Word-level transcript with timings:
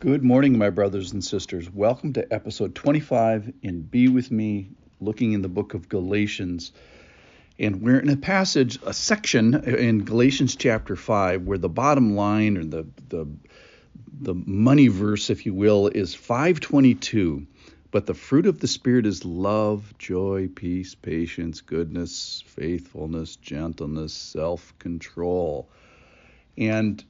Good 0.00 0.24
morning, 0.24 0.56
my 0.56 0.70
brothers 0.70 1.12
and 1.12 1.22
sisters. 1.22 1.70
Welcome 1.70 2.14
to 2.14 2.32
episode 2.32 2.74
25 2.74 3.52
in 3.62 3.82
Be 3.82 4.08
With 4.08 4.30
Me, 4.30 4.70
looking 4.98 5.32
in 5.34 5.42
the 5.42 5.48
book 5.50 5.74
of 5.74 5.90
Galatians. 5.90 6.72
And 7.58 7.82
we're 7.82 8.00
in 8.00 8.08
a 8.08 8.16
passage, 8.16 8.78
a 8.86 8.94
section 8.94 9.62
in 9.62 10.06
Galatians 10.06 10.56
chapter 10.56 10.96
5, 10.96 11.42
where 11.42 11.58
the 11.58 11.68
bottom 11.68 12.16
line 12.16 12.56
or 12.56 12.64
the, 12.64 12.86
the, 13.10 13.26
the 14.22 14.32
money 14.32 14.88
verse, 14.88 15.28
if 15.28 15.44
you 15.44 15.52
will, 15.52 15.88
is 15.88 16.14
522. 16.14 17.46
But 17.90 18.06
the 18.06 18.14
fruit 18.14 18.46
of 18.46 18.58
the 18.58 18.68
Spirit 18.68 19.04
is 19.04 19.26
love, 19.26 19.92
joy, 19.98 20.48
peace, 20.48 20.94
patience, 20.94 21.60
goodness, 21.60 22.42
faithfulness, 22.46 23.36
gentleness, 23.36 24.14
self 24.14 24.72
control. 24.78 25.68
And 26.56 27.04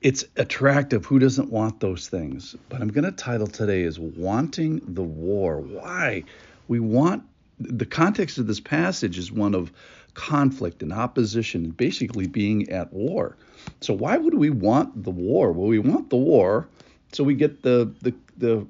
it's 0.00 0.24
attractive. 0.36 1.06
Who 1.06 1.18
doesn't 1.18 1.50
want 1.50 1.80
those 1.80 2.08
things? 2.08 2.54
But 2.68 2.80
I'm 2.80 2.88
going 2.88 3.04
to 3.04 3.12
title 3.12 3.46
today 3.46 3.82
is 3.82 3.98
Wanting 3.98 4.82
the 4.86 5.02
War. 5.02 5.58
Why? 5.60 6.24
We 6.68 6.80
want 6.80 7.24
the 7.58 7.86
context 7.86 8.38
of 8.38 8.46
this 8.46 8.60
passage 8.60 9.16
is 9.18 9.32
one 9.32 9.54
of 9.54 9.72
conflict 10.14 10.82
and 10.82 10.92
opposition, 10.92 11.70
basically 11.70 12.26
being 12.26 12.70
at 12.70 12.92
war. 12.92 13.36
So 13.80 13.94
why 13.94 14.16
would 14.16 14.34
we 14.34 14.50
want 14.50 15.04
the 15.04 15.10
war? 15.10 15.52
Well, 15.52 15.68
we 15.68 15.78
want 15.78 16.10
the 16.10 16.16
war 16.16 16.68
so 17.12 17.24
we 17.24 17.34
get 17.34 17.62
the 17.62 17.92
the 18.02 18.14
the 18.36 18.66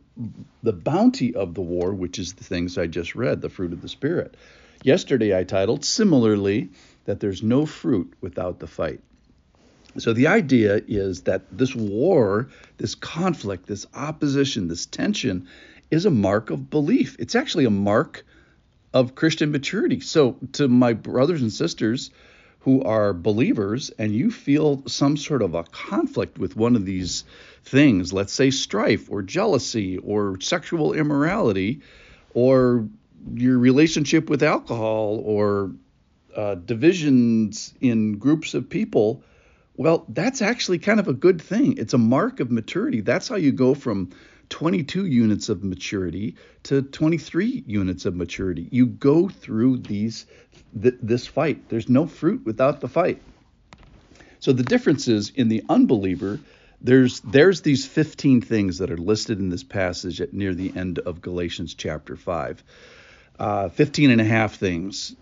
the 0.63 0.73
bounty 0.73 1.35
of 1.35 1.55
the 1.55 1.63
war, 1.63 1.93
which 1.93 2.19
is 2.19 2.35
the 2.35 2.45
things 2.45 2.79
I 2.79 2.87
just 2.87 3.15
read, 3.15 3.41
the 3.41 3.49
fruit 3.49 3.73
of 3.73 3.83
the 3.83 3.89
spirit. 3.89 4.37
Yesterday 4.83 5.37
I 5.37 5.45
titled 5.45 5.85
similarly 5.85 6.71
that 7.07 7.21
there's 7.21 7.43
no 7.43 7.67
fruit 7.67 8.13
without 8.21 8.59
the 8.61 8.67
fight. 8.67 9.01
So 9.99 10.13
the 10.13 10.27
idea 10.27 10.83
is 10.87 11.23
that 11.23 11.43
this 11.57 11.75
war, 11.75 12.49
this 12.79 12.95
conflict, 12.95 13.67
this 13.67 13.87
opposition, 13.95 14.69
this 14.69 14.87
tension 14.87 15.49
is 15.91 16.05
a 16.05 16.11
mark 16.11 16.51
of 16.51 16.71
belief. 16.71 17.17
It's 17.19 17.35
actually 17.35 17.65
a 17.65 17.71
mark 17.71 18.25
of 18.93 19.15
Christian 19.15 19.53
maturity. 19.53 20.01
So 20.01 20.37
to 20.53 20.69
my 20.69 20.93
brothers 20.93 21.43
and 21.43 21.53
sisters 21.53 22.11
who 22.61 22.83
are 22.83 23.13
believers 23.13 23.91
and 23.99 24.13
you 24.13 24.31
feel 24.31 24.83
some 24.87 25.17
sort 25.17 25.43
of 25.43 25.55
a 25.55 25.63
conflict 25.65 26.39
with 26.39 26.57
one 26.57 26.75
of 26.75 26.85
these 26.85 27.25
things, 27.65 28.13
let's 28.13 28.33
say 28.33 28.51
strife 28.51 29.11
or 29.11 29.23
jealousy 29.23 29.99
or 29.99 30.41
sexual 30.41 30.93
immorality 30.93 31.81
or 32.35 32.89
your 33.35 33.59
relationship 33.59 34.29
with 34.29 34.43
alcohol 34.43 35.23
or 35.25 35.71
uh, 36.37 36.55
divisions 36.57 37.73
in 37.81 38.19
groups 38.19 38.55
of 38.55 38.69
people, 38.69 39.23
well, 39.77 40.07
that's 40.09 40.43
actually 40.43 40.79
kind 40.79 41.01
of 41.01 41.09
a 41.09 41.13
good 41.13 41.41
thing. 41.41 41.77
It's 41.79 41.95
a 41.95 41.99
mark 41.99 42.41
of 42.41 42.51
maturity. 42.51 43.01
That's 43.01 43.29
how 43.29 43.37
you 43.37 43.53
go 43.53 43.75
from 43.75 44.11
22 44.49 45.07
units 45.07 45.49
of 45.49 45.63
maturity 45.65 46.37
to 46.65 46.83
23 46.83 47.65
units 47.67 48.07
of 48.07 48.15
maturity. 48.15 48.69
You 48.71 48.87
go 48.87 49.29
through 49.29 49.79
these 49.79 50.27
th- 50.81 50.95
this 51.03 51.27
fight. 51.27 51.69
There's 51.69 51.89
no 51.89 52.07
fruit 52.07 52.45
without 52.45 52.81
the 52.81 52.89
fight. 52.89 53.21
So 54.39 54.53
the 54.53 54.63
difference 54.63 55.09
is 55.09 55.31
in 55.31 55.49
the 55.49 55.65
unbeliever, 55.69 56.41
there's 56.81 57.21
there's 57.21 57.63
these 57.63 57.87
15 57.87 58.43
things 58.43 58.79
that 58.79 58.91
are 58.91 58.99
listed 58.99 59.39
in 59.39 59.49
this 59.49 59.65
passage 59.65 60.21
at 60.21 60.33
near 60.33 60.55
the 60.55 60.73
end 60.77 60.99
of 61.01 61.21
Galatians 61.21 61.75
chapter 61.75 62.17
5. 62.17 62.63
Uh, 63.39 63.69
15 63.69 64.11
and 64.11 64.21
a 64.21 64.25
half 64.25 64.55
things 64.55 65.15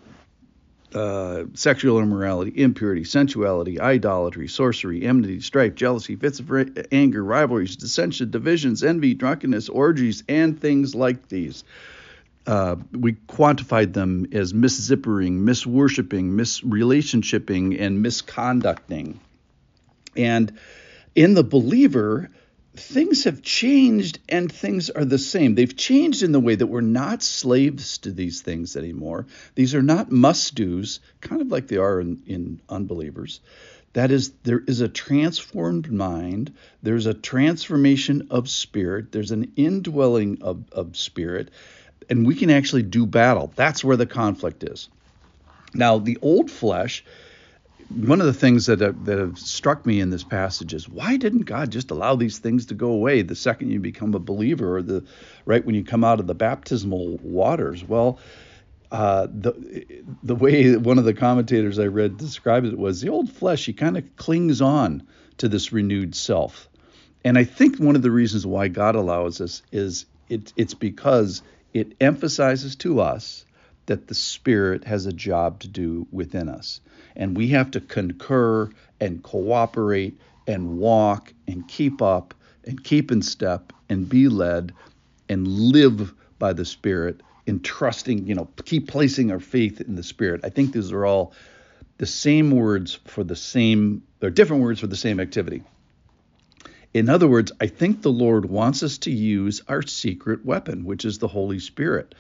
uh, 0.95 1.45
sexual 1.55 1.99
immorality, 2.01 2.53
impurity, 2.55 3.05
sensuality, 3.05 3.81
idolatry, 3.81 4.49
sorcery, 4.49 5.05
enmity, 5.05 5.41
strife, 5.41 5.75
jealousy, 5.75 6.17
fits 6.17 6.41
of 6.41 6.51
anger, 6.93 7.25
rivalries, 7.25 7.77
dissension, 7.77 8.31
divisions, 8.31 8.85
envy, 8.85 9.15
drunkenness, 9.15 9.69
orgies, 9.69 10.23
and 10.29 10.61
things 10.61 10.95
like 10.95 11.29
these. 11.29 11.65
Uh, 12.47 12.77
we 12.93 13.15
quantified 13.29 13.95
them 13.95 14.27
as 14.33 14.53
miszippering, 14.53 15.41
misworshipping, 15.41 16.31
misrelationshiping, 16.31 17.81
and 17.81 18.05
misconducting. 18.05 19.17
And 20.17 20.57
in 21.15 21.35
the 21.35 21.45
believer, 21.45 22.31
things 22.77 23.25
have 23.25 23.43
changed 23.43 24.19
and 24.29 24.51
things 24.51 24.91
are 24.91 25.05
the 25.05 25.19
same. 25.19 25.55
They've 25.55 25.77
changed 25.77 26.23
in 26.23 26.33
the 26.33 26.41
way 26.41 26.55
that 26.55 26.67
we're 26.67 26.81
not 26.81 27.23
slaves 27.23 27.99
to 27.99 28.11
these 28.11 28.43
things 28.43 28.77
anymore. 28.77 29.27
These 29.55 29.75
are 29.75 29.83
not 29.83 30.11
must 30.11 30.55
do's, 30.55 31.01
kind 31.21 31.41
of 31.41 31.49
like 31.49 31.69
they 31.69 31.77
are 31.77 32.01
in, 32.01 32.23
in 32.27 32.61
unbelievers. 32.69 33.41
That 33.93 34.11
is, 34.11 34.33
there 34.43 34.63
is 34.67 34.81
a 34.81 34.89
transformed 34.89 35.91
mind, 35.91 36.53
there's 36.83 37.07
a 37.07 37.15
transformation 37.15 38.27
of 38.31 38.51
spirit, 38.51 39.13
there's 39.13 39.31
an 39.31 39.53
indwelling 39.55 40.39
of, 40.43 40.65
of 40.73 40.97
spirit, 40.97 41.51
and 42.11 42.27
we 42.27 42.35
can 42.35 42.51
actually 42.51 42.83
do 42.83 43.07
battle. 43.07 43.53
That's 43.55 43.85
where 43.85 43.97
the 43.97 44.07
conflict 44.07 44.65
is. 44.65 44.89
Now, 45.75 45.99
the 45.99 46.19
old 46.23 46.51
flesh 46.51 47.05
one 47.91 48.21
of 48.21 48.27
the 48.27 48.35
things 48.35 48.67
that 48.67 48.81
have, 48.81 49.05
that 49.05 49.19
have 49.19 49.39
struck 49.39 49.85
me 49.87 50.01
in 50.01 50.11
this 50.11 50.25
passage 50.25 50.75
is 50.75 50.89
why 50.89 51.17
didn't 51.17 51.43
God 51.43 51.71
just 51.71 51.91
allow 51.91 52.17
these 52.17 52.39
things 52.39 52.67
to 52.67 52.75
go 52.75 52.89
away 52.89 53.23
the 53.23 53.37
second 53.37 53.71
you 53.71 53.81
become 53.81 54.15
a 54.15 54.19
believer 54.19 54.77
or 54.77 54.83
the 54.83 55.05
right 55.45 55.65
when 55.65 55.75
you 55.75 55.85
come 55.85 56.05
out 56.05 56.21
of 56.21 56.27
the 56.27 56.35
baptismal 56.35 57.19
waters? 57.23 57.85
Well, 57.85 58.19
uh, 58.91 59.27
the 59.27 60.05
the 60.23 60.35
way 60.35 60.77
one 60.77 60.99
of 60.99 61.05
the 61.05 61.15
commentators 61.15 61.79
I 61.79 61.87
read 61.87 62.17
described 62.17 62.67
it 62.67 62.79
was 62.79 63.01
the 63.01 63.09
old 63.09 63.31
flesh. 63.31 63.67
He 63.67 63.73
kind 63.73 63.97
of 63.97 64.17
clings 64.17 64.61
on 64.61 65.07
to 65.39 65.49
this 65.49 65.73
renewed 65.73 66.15
self, 66.15 66.69
and 67.25 67.37
I 67.37 67.45
think 67.45 67.79
one 67.79 67.97
of 67.97 68.03
the 68.03 68.11
reasons 68.11 68.47
why 68.47 68.69
God 68.69 68.95
allows 68.95 69.41
us 69.41 69.63
is 69.73 70.07
it, 70.29 70.53
it's 70.57 70.75
because 70.75 71.43
it 71.73 71.95
emphasizes 72.01 72.77
to 72.77 73.01
us 73.01 73.45
that 73.87 74.09
the 74.09 74.15
Spirit 74.15 74.85
has 74.85 75.07
a 75.07 75.13
job 75.13 75.61
to 75.61 75.69
do 75.69 76.07
within 76.11 76.49
us. 76.49 76.81
And 77.17 77.37
we 77.37 77.49
have 77.49 77.71
to 77.73 77.81
concur 77.81 78.71
and 79.01 79.23
cooperate 79.23 80.19
and 80.47 80.79
walk 80.79 81.33
and 81.47 81.67
keep 81.67 82.03
up 82.03 82.35
and 82.65 82.83
keep 82.83 83.11
in 83.13 83.23
step 83.23 83.73
and 83.89 84.09
be 84.09 84.29
led 84.29 84.73
and 85.29 85.47
live 85.47 86.13
by 86.39 86.53
the 86.53 86.65
Spirit 86.65 87.21
in 87.47 87.61
trusting, 87.61 88.27
you 88.27 88.35
know, 88.35 88.49
keep 88.65 88.89
placing 88.89 89.31
our 89.31 89.41
faith 89.41 89.81
in 89.81 89.97
the 89.97 90.03
Spirit. 90.03 90.41
I 90.45 90.49
think 90.49 90.73
these 90.73 90.93
are 90.93 91.05
all 91.05 91.33
the 91.99 92.07
same 92.07 92.51
words 92.51 92.99
for 93.07 93.23
the 93.23 93.37
same, 93.37 94.03
they're 94.21 94.31
different 94.31 94.63
words 94.63 94.81
for 94.81 94.87
the 94.87 94.97
same 94.97 95.21
activity. 95.21 95.63
In 96.93 97.09
other 97.09 97.29
words, 97.29 97.53
I 97.61 97.67
think 97.67 98.03
the 98.03 98.13
Lord 98.13 98.45
wants 98.47 98.83
us 98.83 98.99
to 98.99 99.11
use 99.11 99.63
our 99.69 99.83
secret 99.83 100.45
weapon, 100.45 100.85
which 100.85 101.05
is 101.05 101.19
the 101.19 101.29
Holy 101.29 101.59
Spirit 101.59 102.15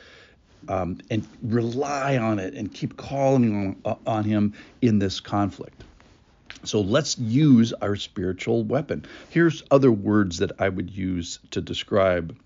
um, 0.68 0.98
and 1.10 1.26
rely 1.42 2.16
on 2.16 2.38
it 2.38 2.54
and 2.54 2.72
keep 2.72 2.96
calling 2.96 3.80
on, 3.84 3.98
on 4.06 4.24
Him 4.24 4.54
in 4.82 4.98
this 4.98 5.20
conflict. 5.20 5.82
So 6.64 6.80
let's 6.80 7.18
use 7.18 7.72
our 7.74 7.96
spiritual 7.96 8.64
weapon. 8.64 9.04
Here's 9.28 9.62
other 9.70 9.92
words 9.92 10.38
that 10.38 10.60
I 10.60 10.68
would 10.68 10.90
use 10.90 11.38
to 11.50 11.60
describe 11.60 12.36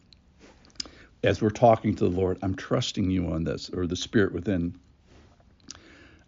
as 1.23 1.41
we're 1.41 1.51
talking 1.51 1.95
to 1.97 2.05
the 2.05 2.11
Lord. 2.11 2.39
I'm 2.43 2.55
trusting 2.55 3.11
you 3.11 3.33
on 3.33 3.45
this, 3.45 3.71
or 3.71 3.87
the 3.87 3.97
Spirit 3.97 4.33
within. 4.33 4.79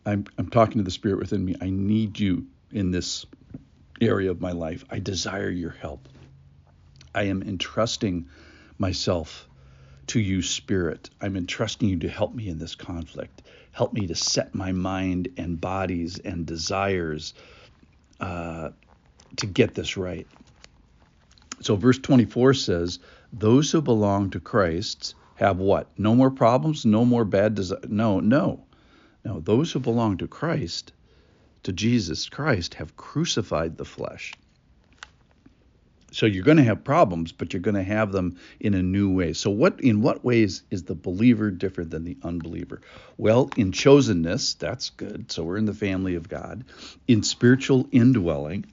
I'm, 0.06 0.24
I'm 0.38 0.48
talking 0.48 0.78
to 0.78 0.82
the 0.84 0.90
Spirit 0.90 1.18
within 1.18 1.44
me. 1.44 1.56
I 1.60 1.70
need 1.70 2.18
you 2.18 2.46
in 2.70 2.90
this 2.90 3.26
area 4.00 4.30
of 4.30 4.40
my 4.40 4.52
life. 4.52 4.84
I 4.90 4.98
desire 4.98 5.50
your 5.50 5.70
help. 5.70 6.08
I 7.14 7.24
am 7.24 7.42
entrusting 7.42 8.28
myself 8.78 9.48
to 10.10 10.20
you, 10.20 10.42
Spirit. 10.42 11.08
I'm 11.20 11.36
entrusting 11.36 11.88
you 11.88 11.98
to 12.00 12.08
help 12.08 12.34
me 12.34 12.48
in 12.48 12.58
this 12.58 12.74
conflict. 12.74 13.42
Help 13.70 13.92
me 13.92 14.08
to 14.08 14.16
set 14.16 14.56
my 14.56 14.72
mind 14.72 15.28
and 15.36 15.60
bodies 15.60 16.18
and 16.18 16.44
desires 16.44 17.32
uh, 18.18 18.70
to 19.36 19.46
get 19.46 19.74
this 19.74 19.96
right. 19.96 20.26
So, 21.60 21.76
verse 21.76 21.98
24 21.98 22.54
says, 22.54 22.98
Those 23.32 23.70
who 23.70 23.80
belong 23.80 24.30
to 24.30 24.40
Christ 24.40 25.14
have 25.36 25.58
what? 25.58 25.86
No 25.96 26.16
more 26.16 26.30
problems? 26.30 26.84
No 26.84 27.04
more 27.04 27.24
bad 27.24 27.54
desires? 27.54 27.84
No, 27.88 28.18
no. 28.18 28.64
No, 29.24 29.38
those 29.38 29.70
who 29.70 29.78
belong 29.78 30.16
to 30.16 30.26
Christ, 30.26 30.92
to 31.62 31.72
Jesus 31.72 32.28
Christ, 32.28 32.74
have 32.74 32.96
crucified 32.96 33.76
the 33.76 33.84
flesh. 33.84 34.32
So 36.12 36.26
you're 36.26 36.44
going 36.44 36.56
to 36.56 36.64
have 36.64 36.82
problems, 36.82 37.32
but 37.32 37.52
you're 37.52 37.60
going 37.60 37.76
to 37.76 37.82
have 37.82 38.12
them 38.12 38.36
in 38.58 38.74
a 38.74 38.82
new 38.82 39.12
way. 39.14 39.32
So 39.32 39.50
what 39.50 39.80
in 39.80 40.02
what 40.02 40.24
ways 40.24 40.62
is 40.70 40.82
the 40.82 40.94
believer 40.94 41.50
different 41.50 41.90
than 41.90 42.04
the 42.04 42.16
unbeliever? 42.22 42.80
Well, 43.16 43.50
in 43.56 43.72
chosenness, 43.72 44.58
that's 44.58 44.90
good. 44.90 45.30
So 45.30 45.44
we're 45.44 45.56
in 45.56 45.66
the 45.66 45.74
family 45.74 46.16
of 46.16 46.28
God. 46.28 46.64
In 47.06 47.22
spiritual 47.22 47.86
indwelling, 47.92 48.66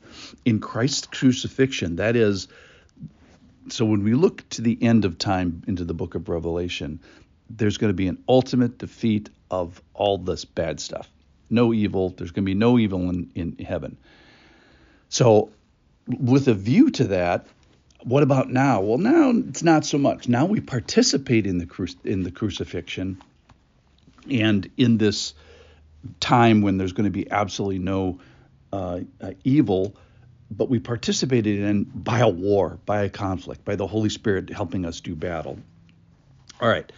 in 0.46 0.60
Christ's 0.60 1.08
crucifixion, 1.08 1.98
that 1.98 2.16
is 2.16 2.48
so 3.70 3.86
when 3.86 4.04
we 4.04 4.14
look 4.14 4.48
to 4.50 4.62
the 4.62 4.78
end 4.82 5.06
of 5.06 5.18
time 5.18 5.64
into 5.68 5.84
the 5.84 5.94
book 5.94 6.16
of 6.16 6.30
Revelation, 6.30 7.02
there's 7.50 7.78
going 7.78 7.90
to 7.90 7.96
be 7.96 8.08
an 8.08 8.24
ultimate 8.28 8.78
defeat 8.78 9.30
of 9.52 9.82
all 9.94 10.18
this 10.18 10.46
bad 10.46 10.80
stuff. 10.80 11.10
No 11.50 11.74
evil. 11.74 12.10
There's 12.10 12.32
going 12.32 12.44
to 12.44 12.50
be 12.50 12.56
no 12.56 12.78
evil 12.78 13.10
in, 13.10 13.32
in 13.36 13.66
heaven. 13.66 13.98
So 15.10 15.52
with 16.08 16.48
a 16.48 16.54
view 16.54 16.90
to 16.92 17.06
that, 17.06 17.48
what 18.04 18.24
about 18.24 18.50
now? 18.50 18.82
Well, 18.82 18.98
now 18.98 19.32
it's 19.32 19.64
not 19.64 19.86
so 19.86 19.98
much. 19.98 20.28
Now 20.28 20.46
we 20.46 20.62
participate 20.62 21.46
in 21.46 21.58
the 21.58 21.66
cru- 21.66 21.88
in 22.04 22.24
the 22.24 22.32
crucifixion, 22.32 23.22
and 24.30 24.70
in 24.78 24.98
this 24.98 25.34
time 26.20 26.62
when 26.62 26.78
there's 26.78 26.94
going 26.94 27.06
to 27.06 27.12
be 27.12 27.30
absolutely 27.30 27.80
no 27.80 28.20
uh, 28.72 29.00
uh, 29.20 29.32
evil, 29.44 29.96
but 30.52 30.70
we 30.70 30.80
participated 30.80 31.60
in 31.60 31.84
by 31.84 32.20
a 32.20 32.30
war, 32.30 32.80
by 32.86 33.04
a 33.04 33.10
conflict, 33.10 33.66
by 33.66 33.76
the 33.76 33.88
Holy 33.88 34.10
Spirit 34.10 34.50
helping 34.50 34.86
us 34.86 35.02
do 35.02 35.16
battle. 35.16 35.58
All 36.62 36.70
right. 36.70 36.90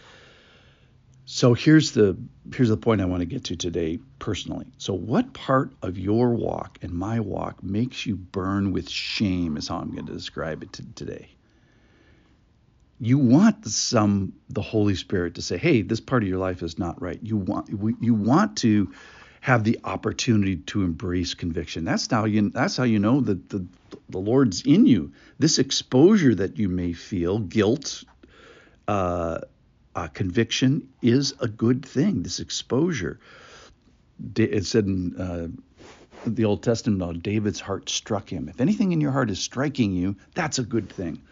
So 1.32 1.54
here's 1.54 1.92
the 1.92 2.16
here's 2.52 2.70
the 2.70 2.76
point 2.76 3.00
I 3.00 3.04
want 3.04 3.20
to 3.20 3.24
get 3.24 3.44
to 3.44 3.56
today 3.56 4.00
personally. 4.18 4.66
So 4.78 4.94
what 4.94 5.32
part 5.32 5.72
of 5.80 5.96
your 5.96 6.30
walk 6.30 6.78
and 6.82 6.90
my 6.90 7.20
walk 7.20 7.62
makes 7.62 8.04
you 8.04 8.16
burn 8.16 8.72
with 8.72 8.90
shame 8.90 9.56
is 9.56 9.68
how 9.68 9.76
I'm 9.76 9.92
going 9.92 10.06
to 10.06 10.12
describe 10.12 10.64
it 10.64 10.72
today. 10.96 11.28
You 12.98 13.18
want 13.18 13.64
some 13.64 14.32
the 14.48 14.60
Holy 14.60 14.96
Spirit 14.96 15.36
to 15.36 15.42
say, 15.42 15.56
"Hey, 15.56 15.82
this 15.82 16.00
part 16.00 16.24
of 16.24 16.28
your 16.28 16.38
life 16.38 16.64
is 16.64 16.80
not 16.80 17.00
right." 17.00 17.20
You 17.22 17.36
want 17.36 17.68
you 18.00 18.14
want 18.14 18.56
to 18.58 18.92
have 19.40 19.62
the 19.62 19.78
opportunity 19.84 20.56
to 20.56 20.82
embrace 20.82 21.34
conviction. 21.34 21.84
That's 21.84 22.10
how 22.10 22.24
you 22.24 22.50
that's 22.50 22.76
how 22.76 22.84
you 22.84 22.98
know 22.98 23.20
that 23.20 23.50
the 23.50 23.64
the 24.08 24.18
Lord's 24.18 24.62
in 24.62 24.84
you. 24.84 25.12
This 25.38 25.60
exposure 25.60 26.34
that 26.34 26.58
you 26.58 26.68
may 26.68 26.92
feel, 26.92 27.38
guilt, 27.38 28.02
uh, 28.88 29.42
uh, 29.94 30.08
conviction 30.08 30.88
is 31.02 31.34
a 31.40 31.48
good 31.48 31.84
thing. 31.84 32.22
This 32.22 32.40
exposure. 32.40 33.20
It 34.36 34.66
said 34.66 34.84
in 34.84 35.16
uh, 35.16 35.48
the 36.26 36.44
Old 36.44 36.62
Testament, 36.62 37.22
David's 37.22 37.60
heart 37.60 37.88
struck 37.88 38.28
him. 38.28 38.48
If 38.48 38.60
anything 38.60 38.92
in 38.92 39.00
your 39.00 39.12
heart 39.12 39.30
is 39.30 39.40
striking 39.40 39.92
you, 39.92 40.16
that's 40.34 40.58
a 40.58 40.62
good 40.62 40.90
thing. 40.90 41.22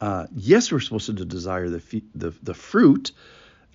Uh, 0.00 0.26
yes, 0.34 0.72
we're 0.72 0.80
supposed 0.80 1.06
to 1.06 1.24
desire 1.24 1.70
the 1.70 2.02
the, 2.14 2.34
the 2.42 2.54
fruit, 2.54 3.12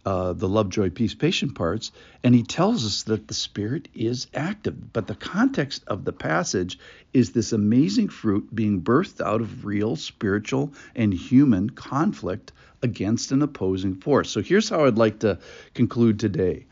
uh, 0.06 0.34
the 0.34 0.48
love, 0.48 0.70
joy, 0.70 0.90
peace, 0.90 1.14
patient 1.14 1.56
parts, 1.56 1.92
and 2.24 2.34
he 2.34 2.44
tells 2.44 2.86
us 2.86 3.04
that 3.04 3.28
the 3.28 3.34
Spirit 3.34 3.88
is 3.94 4.28
active. 4.34 4.94
But 4.94 5.08
the 5.08 5.16
context 5.16 5.84
of 5.88 6.06
the 6.06 6.14
passage 6.14 6.80
is 7.14 7.32
this 7.32 7.52
amazing 7.52 8.10
fruit 8.10 8.54
being 8.54 8.82
birthed 8.82 9.26
out 9.26 9.42
of 9.42 9.66
real 9.66 9.96
spiritual 9.96 10.74
and 10.96 11.14
human 11.14 11.70
conflict 11.70 12.52
against 12.82 13.32
an 13.32 13.42
opposing 13.42 13.96
force. 13.96 14.30
So 14.30 14.42
here's 14.42 14.70
how 14.70 14.86
I'd 14.86 14.98
like 14.98 15.20
to 15.20 15.40
conclude 15.74 16.20
today. 16.20 16.66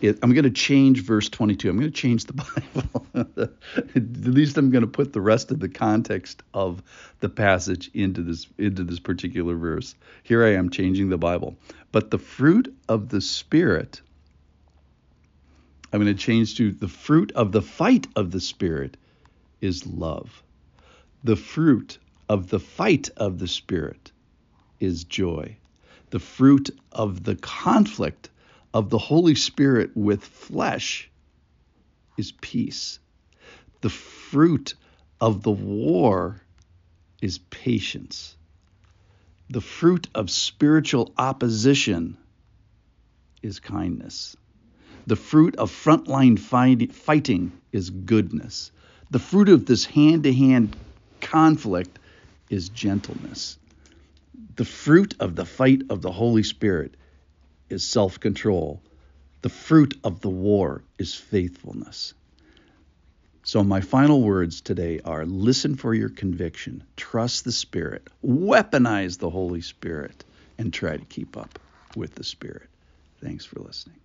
It, 0.00 0.18
I'm 0.22 0.34
going 0.34 0.44
to 0.44 0.50
change 0.50 1.02
verse 1.02 1.28
22. 1.30 1.70
I'm 1.70 1.78
going 1.78 1.90
to 1.90 1.96
change 1.96 2.26
the 2.26 2.32
Bible. 3.14 3.48
At 3.76 4.24
least 4.24 4.56
I'm 4.56 4.70
going 4.70 4.82
to 4.82 4.88
put 4.88 5.12
the 5.12 5.20
rest 5.20 5.50
of 5.50 5.60
the 5.60 5.68
context 5.68 6.42
of 6.54 6.82
the 7.20 7.28
passage 7.28 7.90
into 7.94 8.22
this 8.22 8.46
into 8.58 8.84
this 8.84 9.00
particular 9.00 9.54
verse. 9.54 9.94
Here 10.22 10.44
I 10.44 10.54
am 10.54 10.70
changing 10.70 11.08
the 11.08 11.18
Bible. 11.18 11.56
But 11.92 12.10
the 12.10 12.18
fruit 12.18 12.74
of 12.88 13.08
the 13.08 13.20
Spirit, 13.20 14.00
I'm 15.92 16.00
going 16.00 16.14
to 16.14 16.22
change 16.22 16.56
to 16.56 16.72
the 16.72 16.88
fruit 16.88 17.32
of 17.32 17.52
the 17.52 17.62
fight 17.62 18.06
of 18.16 18.30
the 18.30 18.40
Spirit 18.40 18.96
is 19.60 19.86
love. 19.86 20.42
The 21.24 21.36
fruit 21.36 21.98
of 22.28 22.48
the 22.48 22.60
fight 22.60 23.10
of 23.16 23.38
the 23.38 23.48
Spirit 23.48 24.12
is 24.80 25.04
joy. 25.04 25.56
The 26.10 26.18
fruit 26.18 26.70
of 26.92 27.24
the 27.24 27.36
conflict 27.36 28.30
of 28.72 28.90
the 28.90 28.98
Holy 28.98 29.34
Spirit 29.34 29.90
with 29.96 30.22
flesh 30.22 31.10
is 32.16 32.32
peace. 32.32 32.98
The 33.80 33.90
fruit 33.90 34.74
of 35.20 35.42
the 35.42 35.50
war 35.50 36.40
is 37.20 37.38
patience. 37.38 38.36
The 39.48 39.60
fruit 39.60 40.08
of 40.14 40.30
spiritual 40.30 41.12
opposition 41.16 42.16
is 43.42 43.60
kindness. 43.60 44.36
The 45.06 45.16
fruit 45.16 45.54
of 45.56 45.70
frontline 45.70 46.38
fighting 46.38 47.52
is 47.70 47.90
goodness. 47.90 48.72
The 49.10 49.20
fruit 49.20 49.48
of 49.48 49.66
this 49.66 49.84
hand 49.84 50.24
to 50.24 50.32
hand 50.32 50.76
conflict 51.20 51.98
is 52.50 52.68
gentleness. 52.68 53.56
The 54.56 54.64
fruit 54.64 55.14
of 55.20 55.36
the 55.36 55.44
fight 55.44 55.82
of 55.90 56.02
the 56.02 56.10
Holy 56.10 56.42
Spirit 56.42 56.96
is 57.68 57.84
self 57.84 58.18
control. 58.18 58.82
The 59.42 59.48
fruit 59.48 59.98
of 60.02 60.20
the 60.20 60.30
war 60.30 60.82
is 60.98 61.14
faithfulness. 61.14 62.14
So, 63.46 63.62
my 63.62 63.80
final 63.80 64.22
words 64.22 64.60
today 64.60 64.98
are 65.04 65.24
listen 65.24 65.76
for 65.76 65.94
your 65.94 66.08
conviction, 66.08 66.82
trust 66.96 67.44
the 67.44 67.52
Spirit, 67.52 68.08
weaponize 68.24 69.20
the 69.20 69.30
Holy 69.30 69.60
Spirit, 69.60 70.24
and 70.58 70.72
try 70.72 70.96
to 70.96 71.04
keep 71.04 71.36
up 71.36 71.60
with 71.94 72.16
the 72.16 72.24
Spirit. 72.24 72.68
Thanks 73.20 73.44
for 73.44 73.60
listening. 73.60 73.98